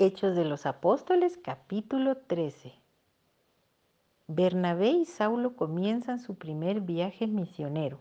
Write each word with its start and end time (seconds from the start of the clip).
Hechos 0.00 0.36
de 0.36 0.44
los 0.44 0.64
Apóstoles, 0.64 1.36
capítulo 1.42 2.18
13. 2.18 2.72
Bernabé 4.28 4.90
y 4.90 5.04
Saulo 5.04 5.56
comienzan 5.56 6.20
su 6.20 6.36
primer 6.36 6.82
viaje 6.82 7.26
misionero. 7.26 7.98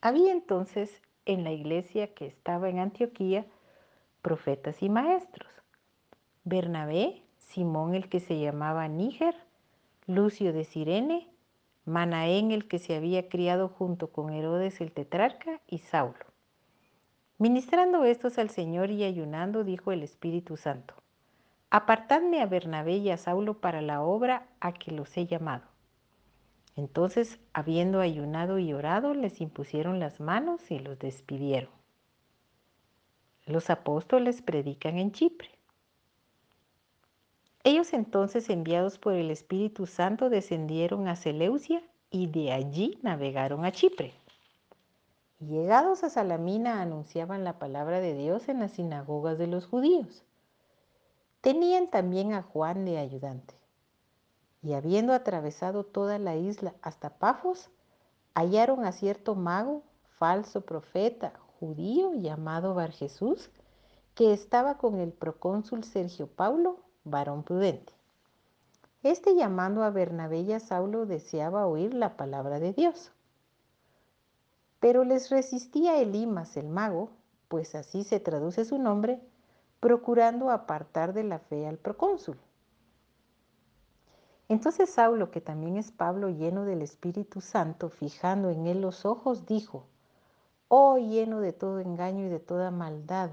Había 0.00 0.32
entonces 0.32 1.00
en 1.26 1.44
la 1.44 1.52
iglesia 1.52 2.12
que 2.12 2.26
estaba 2.26 2.68
en 2.68 2.80
Antioquía 2.80 3.46
profetas 4.20 4.82
y 4.82 4.88
maestros. 4.88 5.52
Bernabé, 6.42 7.22
Simón 7.38 7.94
el 7.94 8.08
que 8.08 8.18
se 8.18 8.40
llamaba 8.40 8.88
Níger, 8.88 9.36
Lucio 10.08 10.52
de 10.52 10.64
Sirene, 10.64 11.30
Manaén 11.84 12.50
el 12.50 12.66
que 12.66 12.80
se 12.80 12.96
había 12.96 13.28
criado 13.28 13.68
junto 13.68 14.10
con 14.10 14.30
Herodes 14.32 14.80
el 14.80 14.90
tetrarca 14.90 15.60
y 15.68 15.78
Saulo. 15.78 16.33
Ministrando 17.44 18.06
estos 18.06 18.38
al 18.38 18.48
Señor 18.48 18.90
y 18.90 19.04
ayunando, 19.04 19.64
dijo 19.64 19.92
el 19.92 20.02
Espíritu 20.02 20.56
Santo, 20.56 20.94
apartadme 21.68 22.40
a 22.40 22.46
Bernabé 22.46 22.96
y 22.96 23.10
a 23.10 23.18
Saulo 23.18 23.60
para 23.60 23.82
la 23.82 24.00
obra 24.00 24.48
a 24.60 24.72
que 24.72 24.92
los 24.92 25.14
he 25.18 25.26
llamado. 25.26 25.66
Entonces, 26.74 27.38
habiendo 27.52 28.00
ayunado 28.00 28.58
y 28.58 28.72
orado, 28.72 29.12
les 29.12 29.42
impusieron 29.42 30.00
las 30.00 30.20
manos 30.20 30.70
y 30.70 30.78
los 30.78 30.98
despidieron. 30.98 31.68
Los 33.44 33.68
apóstoles 33.68 34.40
predican 34.40 34.96
en 34.96 35.12
Chipre. 35.12 35.50
Ellos 37.62 37.92
entonces, 37.92 38.48
enviados 38.48 38.96
por 38.96 39.12
el 39.12 39.30
Espíritu 39.30 39.84
Santo, 39.84 40.30
descendieron 40.30 41.08
a 41.08 41.14
Seleucia 41.14 41.82
y 42.10 42.26
de 42.26 42.52
allí 42.52 42.98
navegaron 43.02 43.66
a 43.66 43.72
Chipre. 43.72 44.14
Llegados 45.48 46.04
a 46.04 46.10
Salamina 46.10 46.80
anunciaban 46.80 47.44
la 47.44 47.58
palabra 47.58 48.00
de 48.00 48.14
Dios 48.14 48.48
en 48.48 48.60
las 48.60 48.72
sinagogas 48.72 49.36
de 49.36 49.46
los 49.46 49.66
judíos. 49.66 50.24
Tenían 51.42 51.90
también 51.90 52.32
a 52.32 52.42
Juan 52.42 52.86
de 52.86 52.96
ayudante. 52.96 53.54
Y 54.62 54.72
habiendo 54.72 55.12
atravesado 55.12 55.84
toda 55.84 56.18
la 56.18 56.36
isla 56.36 56.74
hasta 56.80 57.18
Pafos, 57.18 57.68
hallaron 58.34 58.86
a 58.86 58.92
cierto 58.92 59.34
mago, 59.34 59.82
falso 60.18 60.62
profeta, 60.62 61.34
judío 61.60 62.14
llamado 62.14 62.74
Bar 62.74 62.92
Jesús, 62.92 63.50
que 64.14 64.32
estaba 64.32 64.78
con 64.78 64.98
el 64.98 65.12
procónsul 65.12 65.84
Sergio 65.84 66.26
Paulo, 66.26 66.78
varón 67.04 67.42
prudente. 67.42 67.92
Este 69.02 69.34
llamando 69.34 69.82
a 69.82 69.90
Bernabé 69.90 70.40
y 70.40 70.54
a 70.54 70.60
Saulo 70.60 71.04
deseaba 71.04 71.66
oír 71.66 71.92
la 71.92 72.16
palabra 72.16 72.60
de 72.60 72.72
Dios. 72.72 73.12
Pero 74.84 75.02
les 75.02 75.30
resistía 75.30 75.98
Elimas 75.98 76.58
el 76.58 76.68
mago, 76.68 77.08
pues 77.48 77.74
así 77.74 78.04
se 78.04 78.20
traduce 78.20 78.66
su 78.66 78.76
nombre, 78.76 79.18
procurando 79.80 80.50
apartar 80.50 81.14
de 81.14 81.24
la 81.24 81.38
fe 81.38 81.66
al 81.66 81.78
procónsul. 81.78 82.36
Entonces 84.50 84.90
Saulo, 84.90 85.30
que 85.30 85.40
también 85.40 85.78
es 85.78 85.90
Pablo 85.90 86.28
lleno 86.28 86.66
del 86.66 86.82
Espíritu 86.82 87.40
Santo, 87.40 87.88
fijando 87.88 88.50
en 88.50 88.66
él 88.66 88.82
los 88.82 89.06
ojos, 89.06 89.46
dijo, 89.46 89.86
Oh 90.68 90.98
lleno 90.98 91.40
de 91.40 91.54
todo 91.54 91.80
engaño 91.80 92.26
y 92.26 92.28
de 92.28 92.40
toda 92.40 92.70
maldad, 92.70 93.30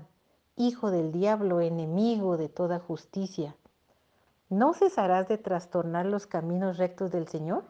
hijo 0.56 0.90
del 0.90 1.12
diablo, 1.12 1.60
enemigo 1.60 2.38
de 2.38 2.48
toda 2.48 2.80
justicia, 2.80 3.58
¿no 4.48 4.74
cesarás 4.74 5.28
de 5.28 5.38
trastornar 5.38 6.06
los 6.06 6.28
caminos 6.28 6.78
rectos 6.78 7.12
del 7.12 7.28
Señor? 7.28 7.66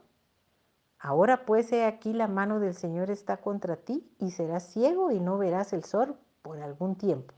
Ahora 1.03 1.45
pues 1.47 1.71
he 1.71 1.83
aquí 1.85 2.13
la 2.13 2.27
mano 2.27 2.59
del 2.59 2.75
Señor 2.75 3.09
está 3.09 3.37
contra 3.37 3.75
ti 3.75 4.07
y 4.19 4.29
serás 4.29 4.71
ciego 4.71 5.11
y 5.11 5.19
no 5.19 5.39
verás 5.39 5.73
el 5.73 5.83
sol 5.83 6.15
por 6.43 6.59
algún 6.59 6.95
tiempo. 6.95 7.33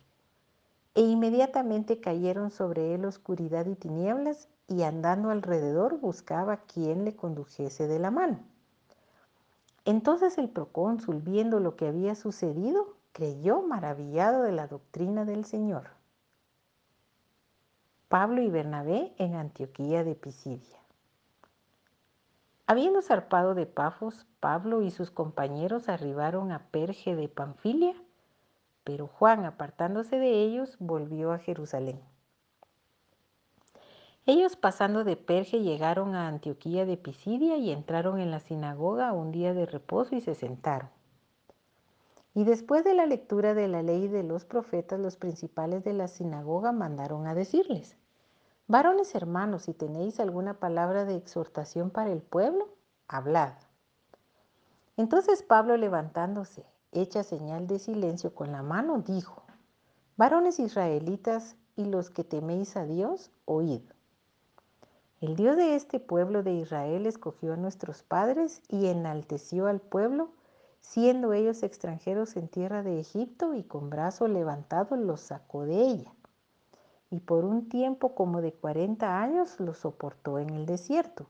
E 0.96 1.02
inmediatamente 1.02 2.02
cayeron 2.02 2.52
sobre 2.52 2.94
él 2.94 3.06
oscuridad 3.06 3.66
y 3.68 3.76
tinieblas 3.76 4.50
y 4.68 4.84
andando 4.84 5.30
alrededor 5.30 5.98
buscaba 5.98 6.58
quien 6.58 7.06
le 7.06 7.16
condujese 7.16 7.88
de 7.88 8.00
la 8.00 8.12
mano. 8.12 8.40
Entonces 9.86 10.38
el 10.38 10.50
procónsul, 10.50 11.22
viendo 11.22 11.62
lo 11.62 11.78
que 11.78 11.88
había 11.88 12.16
sucedido, 12.16 12.98
creyó 13.14 13.62
maravillado 13.62 14.44
de 14.44 14.52
la 14.52 14.68
doctrina 14.68 15.24
del 15.24 15.46
Señor. 15.46 15.92
Pablo 18.10 18.42
y 18.42 18.50
Bernabé 18.50 19.14
en 19.18 19.36
Antioquía 19.36 20.04
de 20.04 20.16
Pisidia. 20.16 20.83
Habiendo 22.74 23.04
zarpado 23.04 23.54
de 23.54 23.68
Pafos, 23.68 24.26
Pablo 24.40 24.82
y 24.82 24.90
sus 24.90 25.12
compañeros 25.12 25.90
arribaron 25.90 26.52
a 26.52 26.72
Perge 26.72 27.16
de 27.16 27.30
Panfilia, 27.30 27.94
pero 28.84 29.06
Juan, 29.06 29.46
apartándose 29.46 30.18
de 30.18 30.42
ellos, 30.42 30.76
volvió 30.80 31.34
a 31.34 31.38
Jerusalén. 31.38 32.02
Ellos 34.26 34.56
pasando 34.56 35.04
de 35.04 35.16
Perge 35.16 35.62
llegaron 35.62 36.16
a 36.16 36.28
Antioquía 36.28 36.88
de 36.88 36.98
Pisidia 36.98 37.58
y 37.58 37.70
entraron 37.70 38.20
en 38.20 38.32
la 38.32 38.40
sinagoga 38.40 39.14
un 39.14 39.32
día 39.32 39.54
de 39.54 39.68
reposo 39.68 40.16
y 40.16 40.22
se 40.22 40.34
sentaron. 40.34 40.90
Y 42.34 42.44
después 42.44 42.84
de 42.84 42.96
la 42.96 43.06
lectura 43.06 43.54
de 43.54 43.68
la 43.68 43.84
ley 43.84 44.08
de 44.08 44.24
los 44.24 44.46
profetas, 44.46 45.00
los 45.00 45.16
principales 45.16 45.84
de 45.84 45.94
la 45.94 46.08
sinagoga 46.08 46.72
mandaron 46.72 47.28
a 47.28 47.36
decirles, 47.36 47.96
Varones 48.68 49.14
hermanos, 49.14 49.64
si 49.64 49.74
tenéis 49.74 50.22
alguna 50.22 50.54
palabra 50.54 51.04
de 51.04 51.18
exhortación 51.18 51.90
para 51.90 52.14
el 52.14 52.22
pueblo, 52.22 52.70
hablad. 53.10 53.52
Entonces 54.96 55.44
Pablo 55.44 55.76
levantándose, 55.76 56.66
hecha 56.94 57.24
señal 57.24 57.68
de 57.68 57.78
silencio 57.78 58.34
con 58.34 58.54
la 58.54 58.64
mano, 58.64 59.00
dijo, 59.00 59.44
Varones 60.16 60.60
israelitas 60.60 61.58
y 61.76 61.86
los 61.86 62.10
que 62.10 62.24
teméis 62.24 62.78
a 62.78 62.86
Dios, 62.86 63.32
oíd. 63.44 63.82
El 65.20 65.36
Dios 65.36 65.58
de 65.58 65.76
este 65.76 66.00
pueblo 66.00 66.42
de 66.42 66.54
Israel 66.54 67.06
escogió 67.06 67.54
a 67.54 67.58
nuestros 67.58 68.02
padres 68.02 68.62
y 68.70 68.88
enalteció 68.88 69.68
al 69.68 69.82
pueblo, 69.82 70.30
siendo 70.80 71.34
ellos 71.34 71.64
extranjeros 71.64 72.38
en 72.38 72.48
tierra 72.48 72.82
de 72.82 73.02
Egipto 73.02 73.56
y 73.56 73.64
con 73.64 73.90
brazo 73.90 74.30
levantado 74.30 74.96
los 74.96 75.20
sacó 75.20 75.66
de 75.66 75.82
ella 75.82 76.14
y 77.14 77.20
por 77.20 77.46
un 77.46 77.70
tiempo 77.70 78.16
como 78.16 78.42
de 78.42 78.54
40 78.54 79.22
años 79.22 79.60
lo 79.60 79.76
soportó 79.76 80.40
en 80.40 80.50
el 80.50 80.66
desierto. 80.66 81.28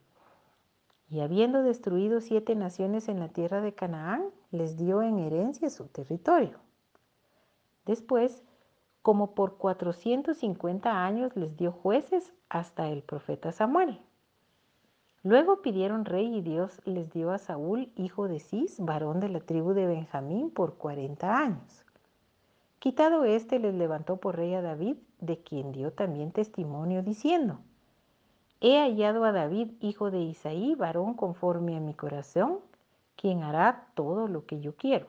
Y 1.10 1.20
habiendo 1.20 1.62
destruido 1.62 2.22
siete 2.22 2.56
naciones 2.56 3.10
en 3.10 3.20
la 3.20 3.28
tierra 3.28 3.60
de 3.60 3.76
Canaán, 3.76 4.24
les 4.50 4.78
dio 4.78 5.02
en 5.02 5.20
herencia 5.20 5.70
su 5.70 5.88
territorio. 5.88 6.58
Después, 7.86 8.44
como 9.02 9.36
por 9.36 9.58
450 9.58 11.04
años 11.06 11.36
les 11.36 11.58
dio 11.58 11.74
jueces 11.74 12.32
hasta 12.48 12.88
el 12.88 13.04
profeta 13.04 13.52
Samuel. 13.52 14.00
Luego 15.22 15.62
pidieron 15.62 16.06
rey 16.06 16.34
y 16.34 16.42
Dios 16.42 16.80
les 16.86 17.12
dio 17.12 17.32
a 17.32 17.40
Saúl, 17.40 17.92
hijo 17.98 18.30
de 18.30 18.40
Cis, 18.40 18.80
varón 18.80 19.20
de 19.20 19.28
la 19.28 19.42
tribu 19.42 19.74
de 19.74 19.86
Benjamín, 19.86 20.50
por 20.50 20.78
40 20.78 21.38
años. 21.38 21.86
Quitado 22.84 23.24
éste, 23.24 23.60
les 23.60 23.74
levantó 23.74 24.18
por 24.18 24.36
rey 24.36 24.56
a 24.56 24.62
David, 24.62 24.98
de 25.22 25.42
quien 25.42 25.72
dio 25.72 25.94
también 25.94 26.34
testimonio 26.34 27.02
diciendo, 27.02 27.60
He 28.60 28.78
hallado 28.78 29.24
a 29.24 29.32
David, 29.32 29.70
hijo 29.80 30.12
de 30.12 30.20
Isaí, 30.20 30.76
varón 30.76 31.14
conforme 31.14 31.78
a 31.78 31.80
mi 31.80 31.94
corazón, 31.94 32.60
quien 33.16 33.42
hará 33.42 33.88
todo 33.94 34.28
lo 34.28 34.46
que 34.46 34.60
yo 34.60 34.76
quiero. 34.76 35.08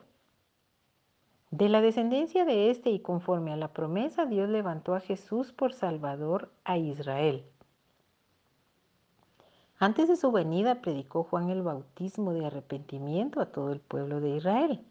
De 1.50 1.68
la 1.68 1.80
descendencia 1.80 2.44
de 2.44 2.70
éste 2.70 2.90
y 2.90 3.00
conforme 3.00 3.52
a 3.52 3.56
la 3.56 3.72
promesa, 3.72 4.24
Dios 4.24 4.48
levantó 4.48 4.94
a 4.94 5.00
Jesús 5.00 5.50
por 5.50 5.72
Salvador 5.72 6.52
a 6.62 6.78
Israel. 6.78 7.44
Antes 9.80 10.06
de 10.06 10.14
su 10.14 10.30
venida 10.30 10.80
predicó 10.80 11.24
Juan 11.24 11.50
el 11.50 11.62
bautismo 11.62 12.34
de 12.34 12.46
arrepentimiento 12.46 13.40
a 13.40 13.46
todo 13.46 13.72
el 13.72 13.80
pueblo 13.80 14.20
de 14.20 14.36
Israel. 14.36 14.86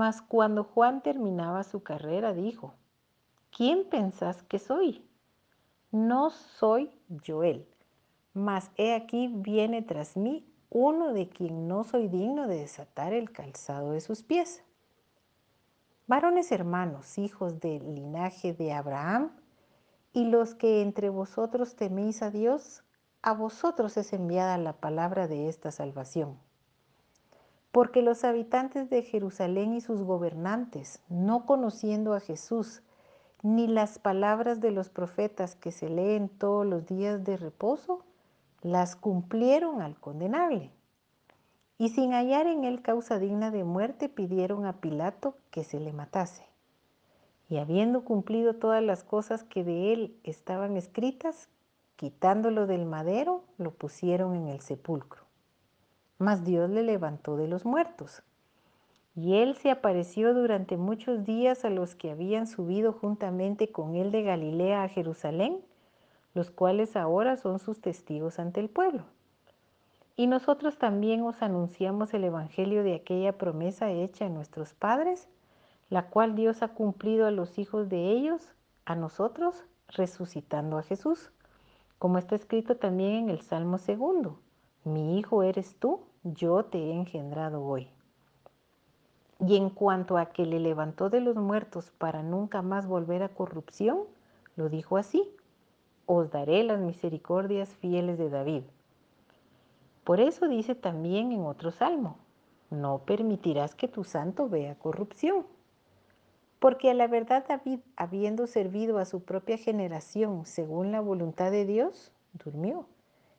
Mas 0.00 0.22
cuando 0.22 0.64
Juan 0.64 1.02
terminaba 1.02 1.62
su 1.62 1.82
carrera, 1.82 2.32
dijo, 2.32 2.72
¿quién 3.54 3.84
pensás 3.84 4.42
que 4.44 4.58
soy? 4.58 5.06
No 5.90 6.30
soy 6.30 6.90
Joel, 7.26 7.68
mas 8.32 8.70
he 8.76 8.94
aquí 8.94 9.28
viene 9.28 9.82
tras 9.82 10.16
mí 10.16 10.50
uno 10.70 11.12
de 11.12 11.28
quien 11.28 11.68
no 11.68 11.84
soy 11.84 12.08
digno 12.08 12.46
de 12.46 12.60
desatar 12.60 13.12
el 13.12 13.30
calzado 13.30 13.92
de 13.92 14.00
sus 14.00 14.22
pies. 14.22 14.64
Varones 16.06 16.50
hermanos, 16.50 17.18
hijos 17.18 17.60
del 17.60 17.94
linaje 17.94 18.54
de 18.54 18.72
Abraham, 18.72 19.32
y 20.14 20.24
los 20.24 20.54
que 20.54 20.80
entre 20.80 21.10
vosotros 21.10 21.76
teméis 21.76 22.22
a 22.22 22.30
Dios, 22.30 22.84
a 23.20 23.34
vosotros 23.34 23.98
es 23.98 24.14
enviada 24.14 24.56
la 24.56 24.72
palabra 24.72 25.28
de 25.28 25.50
esta 25.50 25.70
salvación 25.70 26.38
porque 27.72 28.02
los 28.02 28.24
habitantes 28.24 28.90
de 28.90 29.02
Jerusalén 29.02 29.74
y 29.74 29.80
sus 29.80 30.02
gobernantes, 30.02 31.00
no 31.08 31.46
conociendo 31.46 32.14
a 32.14 32.20
Jesús, 32.20 32.82
ni 33.42 33.68
las 33.68 33.98
palabras 33.98 34.60
de 34.60 34.70
los 34.70 34.90
profetas 34.90 35.54
que 35.54 35.70
se 35.70 35.88
leen 35.88 36.28
todos 36.28 36.66
los 36.66 36.86
días 36.86 37.24
de 37.24 37.36
reposo, 37.36 38.04
las 38.60 38.96
cumplieron 38.96 39.80
al 39.80 39.98
condenable. 39.98 40.70
Y 41.78 41.90
sin 41.90 42.12
hallar 42.12 42.46
en 42.46 42.64
él 42.64 42.82
causa 42.82 43.18
digna 43.18 43.50
de 43.50 43.64
muerte, 43.64 44.08
pidieron 44.08 44.66
a 44.66 44.80
Pilato 44.80 45.36
que 45.50 45.64
se 45.64 45.80
le 45.80 45.92
matase. 45.92 46.44
Y 47.48 47.56
habiendo 47.56 48.04
cumplido 48.04 48.54
todas 48.54 48.82
las 48.82 49.02
cosas 49.02 49.44
que 49.44 49.64
de 49.64 49.92
él 49.92 50.20
estaban 50.22 50.76
escritas, 50.76 51.48
quitándolo 51.96 52.66
del 52.66 52.84
madero, 52.84 53.44
lo 53.56 53.70
pusieron 53.70 54.34
en 54.34 54.48
el 54.48 54.60
sepulcro. 54.60 55.29
Mas 56.20 56.44
Dios 56.44 56.68
le 56.68 56.82
levantó 56.82 57.38
de 57.38 57.48
los 57.48 57.64
muertos. 57.64 58.22
Y 59.16 59.36
él 59.36 59.56
se 59.56 59.70
apareció 59.70 60.34
durante 60.34 60.76
muchos 60.76 61.24
días 61.24 61.64
a 61.64 61.70
los 61.70 61.94
que 61.94 62.10
habían 62.10 62.46
subido 62.46 62.92
juntamente 62.92 63.72
con 63.72 63.96
él 63.96 64.10
de 64.10 64.22
Galilea 64.22 64.82
a 64.82 64.88
Jerusalén, 64.88 65.62
los 66.34 66.50
cuales 66.50 66.94
ahora 66.94 67.38
son 67.38 67.58
sus 67.58 67.80
testigos 67.80 68.38
ante 68.38 68.60
el 68.60 68.68
pueblo. 68.68 69.04
Y 70.14 70.26
nosotros 70.26 70.76
también 70.76 71.22
os 71.22 71.40
anunciamos 71.40 72.12
el 72.12 72.24
Evangelio 72.24 72.84
de 72.84 72.96
aquella 72.96 73.38
promesa 73.38 73.90
hecha 73.90 74.26
a 74.26 74.28
nuestros 74.28 74.74
padres, 74.74 75.26
la 75.88 76.10
cual 76.10 76.34
Dios 76.34 76.62
ha 76.62 76.68
cumplido 76.68 77.26
a 77.26 77.30
los 77.30 77.58
hijos 77.58 77.88
de 77.88 78.10
ellos, 78.10 78.46
a 78.84 78.94
nosotros, 78.94 79.64
resucitando 79.88 80.76
a 80.76 80.82
Jesús, 80.82 81.32
como 81.98 82.18
está 82.18 82.34
escrito 82.34 82.76
también 82.76 83.14
en 83.14 83.30
el 83.30 83.40
Salmo 83.40 83.78
segundo. 83.78 84.38
Mi 84.84 85.18
hijo 85.18 85.42
eres 85.42 85.76
tú, 85.76 86.00
yo 86.22 86.64
te 86.64 86.78
he 86.78 86.92
engendrado 86.92 87.64
hoy. 87.64 87.88
Y 89.46 89.56
en 89.56 89.70
cuanto 89.70 90.18
a 90.18 90.26
que 90.26 90.44
le 90.44 90.60
levantó 90.60 91.08
de 91.08 91.20
los 91.20 91.36
muertos 91.36 91.92
para 91.96 92.22
nunca 92.22 92.60
más 92.60 92.86
volver 92.86 93.22
a 93.22 93.30
corrupción, 93.30 94.00
lo 94.54 94.68
dijo 94.68 94.98
así, 94.98 95.30
os 96.04 96.30
daré 96.30 96.62
las 96.62 96.78
misericordias 96.78 97.70
fieles 97.76 98.18
de 98.18 98.28
David. 98.28 98.64
Por 100.04 100.20
eso 100.20 100.46
dice 100.46 100.74
también 100.74 101.32
en 101.32 101.46
otro 101.46 101.70
salmo, 101.70 102.18
no 102.68 102.98
permitirás 103.06 103.74
que 103.74 103.88
tu 103.88 104.04
santo 104.04 104.48
vea 104.48 104.74
corrupción. 104.74 105.46
Porque 106.58 106.90
a 106.90 106.94
la 106.94 107.06
verdad 107.06 107.46
David, 107.48 107.80
habiendo 107.96 108.46
servido 108.46 108.98
a 108.98 109.06
su 109.06 109.22
propia 109.22 109.56
generación 109.56 110.44
según 110.44 110.92
la 110.92 111.00
voluntad 111.00 111.50
de 111.50 111.64
Dios, 111.64 112.12
durmió 112.34 112.86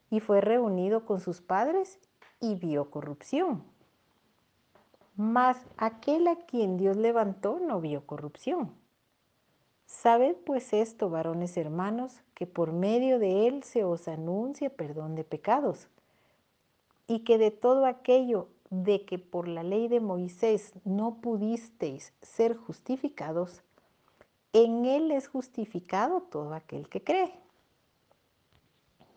y 0.10 0.20
fue 0.20 0.42
reunido 0.42 1.06
con 1.06 1.20
sus 1.20 1.42
padres 1.42 2.00
y 2.42 2.56
vio 2.56 2.90
corrupción. 2.90 3.64
Mas 5.16 5.58
aquel 5.78 6.28
a 6.28 6.36
quien 6.36 6.78
Dios 6.78 6.98
levantó 6.98 7.60
no 7.60 7.80
vio 7.80 8.06
corrupción. 8.06 8.74
Sabed 9.86 10.36
pues 10.46 10.74
esto, 10.74 11.10
varones 11.10 11.58
hermanos, 11.58 12.22
que 12.34 12.48
por 12.48 12.72
medio 12.72 13.20
de 13.20 13.48
él 13.48 13.64
se 13.64 13.84
os 13.84 14.08
anuncia 14.08 14.70
perdón 14.70 15.16
de 15.16 15.24
pecados, 15.24 15.88
y 17.08 17.20
que 17.20 17.38
de 17.38 17.52
todo 17.52 17.86
aquello 17.86 18.48
de 18.70 19.06
que 19.06 19.20
por 19.20 19.50
la 19.50 19.64
ley 19.64 19.90
de 19.90 20.00
Moisés 20.00 20.74
no 20.86 21.16
pudisteis 21.16 22.14
ser 22.22 22.56
justificados, 22.56 23.62
en 24.54 24.86
él 24.86 25.12
es 25.12 25.28
justificado 25.28 26.22
todo 26.22 26.54
aquel 26.54 26.88
que 26.90 27.04
cree. 27.04 27.41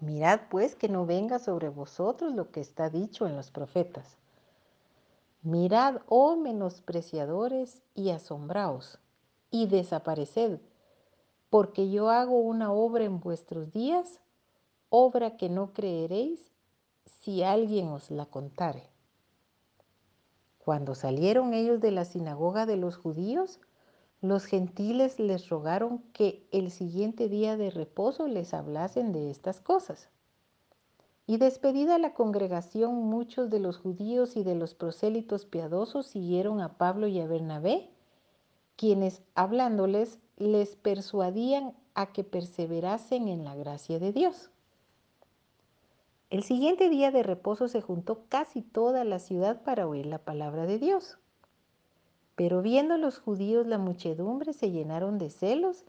Mirad 0.01 0.41
pues 0.51 0.75
que 0.75 0.89
no 0.89 1.07
venga 1.07 1.39
sobre 1.39 1.69
vosotros 1.69 2.35
lo 2.35 2.51
que 2.51 2.61
está 2.61 2.91
dicho 2.91 3.27
en 3.27 3.37
los 3.37 3.51
profetas. 3.51 4.17
Mirad, 5.43 6.01
oh 6.09 6.37
menospreciadores, 6.37 7.83
y 7.95 8.11
asombraos, 8.11 8.99
y 9.51 9.67
desapareced, 9.67 10.59
porque 11.51 11.91
yo 11.91 12.11
hago 12.11 12.41
una 12.41 12.73
obra 12.73 13.05
en 13.05 13.21
vuestros 13.21 13.73
días, 13.73 14.21
obra 14.89 15.37
que 15.37 15.49
no 15.49 15.73
creeréis 15.73 16.51
si 17.21 17.43
alguien 17.43 17.89
os 17.89 18.11
la 18.11 18.27
contare. 18.27 18.89
Cuando 20.59 20.95
salieron 20.95 21.53
ellos 21.53 21.81
de 21.81 21.91
la 21.91 22.05
sinagoga 22.05 22.65
de 22.65 22.77
los 22.77 22.97
judíos, 22.97 23.61
los 24.25 24.47
gentiles 24.47 25.21
les 25.21 25.51
rogaron 25.51 25.99
que 26.15 26.49
el 26.51 26.71
siguiente 26.71 27.29
día 27.29 27.59
de 27.59 27.69
reposo 27.69 28.27
les 28.27 28.55
hablasen 28.55 29.13
de 29.13 29.31
estas 29.31 29.61
cosas. 29.61 30.09
Y 31.27 31.37
despedida 31.37 31.99
la 31.99 32.15
congregación, 32.15 32.95
muchos 32.95 33.51
de 33.51 33.61
los 33.61 33.77
judíos 33.77 34.39
y 34.39 34.43
de 34.43 34.55
los 34.55 34.73
prosélitos 34.75 35.45
piadosos 35.45 36.07
siguieron 36.07 36.63
a 36.63 36.79
Pablo 36.79 37.07
y 37.07 37.21
a 37.21 37.27
Bernabé, 37.27 37.91
quienes 38.77 39.21
hablándoles 39.35 40.19
les 40.39 40.75
persuadían 40.75 41.75
a 41.93 42.07
que 42.15 42.25
perseverasen 42.25 43.29
en 43.29 43.45
la 43.45 43.55
gracia 43.55 43.99
de 43.99 44.13
Dios. 44.13 44.51
El 46.31 46.45
siguiente 46.45 46.89
día 46.89 47.11
de 47.11 47.23
reposo 47.23 47.69
se 47.69 47.83
juntó 47.83 48.25
casi 48.31 48.63
toda 48.63 49.05
la 49.05 49.19
ciudad 49.19 49.63
para 49.65 49.87
oír 49.87 50.07
la 50.07 50.25
palabra 50.25 50.65
de 50.65 50.79
Dios. 50.79 51.19
Pero 52.37 52.63
viendo 52.63 52.97
los 52.97 53.19
judíos 53.19 53.67
la 53.67 53.79
muchedumbre 53.79 54.53
se 54.53 54.71
llenaron 54.71 55.19
de 55.19 55.31
celos 55.31 55.85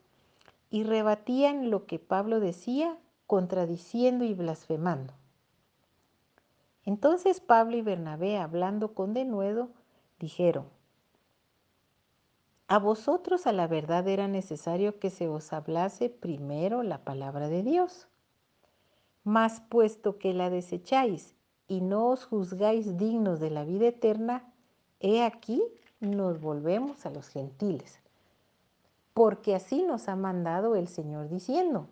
y 0.70 0.84
rebatían 0.84 1.70
lo 1.70 1.86
que 1.86 2.00
Pablo 2.00 2.40
decía, 2.40 2.98
contradiciendo 3.28 4.26
y 4.26 4.34
blasfemando. 4.34 5.14
Entonces 6.84 7.40
Pablo 7.40 7.78
y 7.78 7.82
Bernabé, 7.82 8.38
hablando 8.38 8.94
con 8.94 9.14
denuedo, 9.14 9.70
dijeron, 10.20 10.66
a 12.68 12.80
vosotros 12.80 13.46
a 13.46 13.54
la 13.54 13.68
verdad 13.68 14.08
era 14.08 14.28
necesario 14.28 14.98
que 15.00 15.12
se 15.12 15.28
os 15.28 15.54
hablase 15.54 16.10
primero 16.10 16.82
la 16.82 17.04
palabra 17.04 17.48
de 17.48 17.62
Dios. 17.62 18.08
Mas 19.24 19.62
puesto 19.70 20.18
que 20.18 20.34
la 20.34 20.50
desecháis 20.50 21.36
y 21.68 21.82
no 21.82 22.08
os 22.08 22.26
juzgáis 22.26 22.98
dignos 22.98 23.40
de 23.40 23.52
la 23.52 23.66
vida 23.66 23.88
eterna, 23.88 24.52
he 25.00 25.24
aquí 25.24 25.62
nos 26.00 26.42
volvemos 26.42 27.06
a 27.06 27.10
los 27.10 27.28
gentiles. 27.28 28.00
Porque 29.14 29.56
así 29.56 29.84
nos 29.84 30.08
ha 30.10 30.16
mandado 30.16 30.76
el 30.76 30.88
Señor 30.88 31.30
diciendo, 31.30 31.88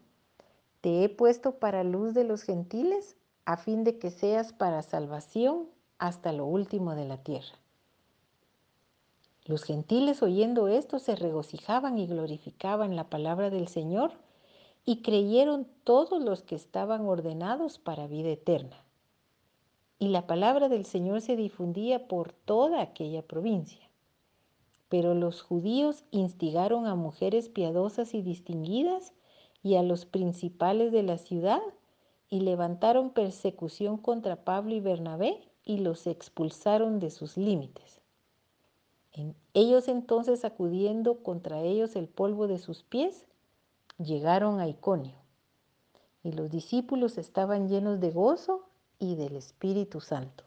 te 0.81 1.03
he 1.03 1.09
puesto 1.09 1.53
para 1.53 1.83
luz 1.83 2.13
de 2.13 2.25
los 2.25 2.43
gentiles 2.43 3.15
a 3.45 3.57
fin 3.57 3.83
de 3.83 3.97
que 3.97 4.11
seas 4.11 4.53
para 4.53 4.81
salvación 4.81 5.67
hasta 5.97 6.33
lo 6.33 6.45
último 6.45 6.95
de 6.95 7.05
la 7.05 7.17
tierra. 7.17 7.57
Los 9.45 9.63
gentiles 9.63 10.23
oyendo 10.23 10.67
esto 10.67 10.99
se 10.99 11.15
regocijaban 11.15 11.97
y 11.97 12.07
glorificaban 12.07 12.95
la 12.95 13.09
palabra 13.09 13.49
del 13.49 13.67
Señor 13.67 14.11
y 14.85 15.01
creyeron 15.01 15.67
todos 15.83 16.21
los 16.21 16.43
que 16.43 16.55
estaban 16.55 17.05
ordenados 17.05 17.77
para 17.77 18.07
vida 18.07 18.29
eterna. 18.29 18.77
Y 19.99 20.09
la 20.09 20.27
palabra 20.27 20.69
del 20.69 20.85
Señor 20.85 21.21
se 21.21 21.35
difundía 21.35 22.07
por 22.07 22.33
toda 22.33 22.81
aquella 22.81 23.21
provincia. 23.21 23.89
Pero 24.89 25.15
los 25.15 25.41
judíos 25.41 26.05
instigaron 26.11 26.85
a 26.85 26.95
mujeres 26.95 27.49
piadosas 27.49 28.13
y 28.13 28.21
distinguidas 28.21 29.13
y 29.63 29.75
a 29.75 29.83
los 29.83 30.05
principales 30.05 30.91
de 30.91 31.03
la 31.03 31.17
ciudad 31.17 31.61
y 32.29 32.41
levantaron 32.41 33.11
persecución 33.11 33.97
contra 33.97 34.43
Pablo 34.43 34.73
y 34.75 34.79
Bernabé 34.79 35.39
y 35.63 35.77
los 35.77 36.07
expulsaron 36.07 36.99
de 36.99 37.09
sus 37.09 37.37
límites. 37.37 38.01
En 39.13 39.35
ellos 39.53 39.87
entonces 39.87 40.43
acudiendo 40.43 41.23
contra 41.23 41.61
ellos 41.61 41.95
el 41.95 42.07
polvo 42.07 42.47
de 42.47 42.57
sus 42.57 42.83
pies, 42.83 43.27
llegaron 43.97 44.59
a 44.59 44.67
Iconio 44.67 45.15
y 46.23 46.31
los 46.31 46.49
discípulos 46.49 47.17
estaban 47.17 47.67
llenos 47.67 47.99
de 47.99 48.11
gozo 48.11 48.65
y 48.97 49.15
del 49.15 49.35
Espíritu 49.35 49.99
Santo. 49.99 50.45